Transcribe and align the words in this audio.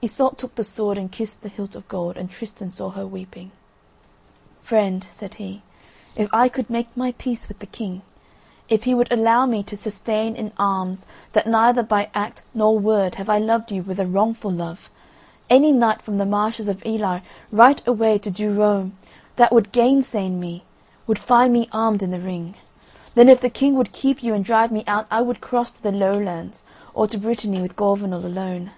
Iseult 0.00 0.38
took 0.38 0.54
the 0.54 0.62
sword, 0.62 0.96
and 0.96 1.10
kissed 1.10 1.42
the 1.42 1.48
hilt 1.48 1.74
of 1.74 1.88
gold, 1.88 2.16
and 2.16 2.30
Tristan 2.30 2.70
saw 2.70 2.90
her 2.90 3.04
weeping. 3.04 3.50
"Friend," 4.62 5.04
said 5.10 5.34
he, 5.42 5.62
"if 6.14 6.32
I 6.32 6.48
could 6.48 6.70
make 6.70 6.96
my 6.96 7.10
peace 7.18 7.48
with 7.48 7.58
the 7.58 7.66
King; 7.66 8.02
if 8.68 8.84
he 8.84 8.94
would 8.94 9.10
allow 9.10 9.44
me 9.44 9.64
to 9.64 9.76
sustain 9.76 10.36
in 10.36 10.52
arms 10.56 11.04
that 11.32 11.48
neither 11.48 11.82
by 11.82 12.10
act 12.14 12.44
nor 12.54 12.78
word 12.78 13.16
have 13.16 13.28
I 13.28 13.38
loved 13.38 13.72
you 13.72 13.82
with 13.82 13.98
a 13.98 14.06
wrongful 14.06 14.52
love, 14.52 14.88
any 15.50 15.72
knight 15.72 16.00
from 16.00 16.18
the 16.18 16.26
Marshes 16.26 16.68
of 16.68 16.86
Ely 16.86 17.18
right 17.50 17.82
away 17.84 18.18
to 18.18 18.30
Dureaume 18.30 18.96
that 19.34 19.50
would 19.52 19.72
gainsay 19.72 20.28
me, 20.28 20.62
would 21.08 21.18
find 21.18 21.52
me 21.52 21.68
armed 21.72 22.04
in 22.04 22.12
the 22.12 22.20
ring. 22.20 22.54
Then 23.16 23.28
if 23.28 23.40
the 23.40 23.50
King 23.50 23.74
would 23.74 23.90
keep 23.90 24.22
you 24.22 24.32
and 24.32 24.44
drive 24.44 24.70
me 24.70 24.84
out 24.86 25.08
I 25.10 25.22
would 25.22 25.40
cross 25.40 25.72
to 25.72 25.82
the 25.82 25.90
Lowlands 25.90 26.62
or 26.94 27.08
to 27.08 27.18
Brittany 27.18 27.60
with 27.60 27.74
Gorvenal 27.74 28.24
alone. 28.24 28.70